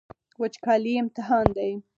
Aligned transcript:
وچکالي 0.41 0.93
امتحان 1.01 1.45
دی. 1.55 1.71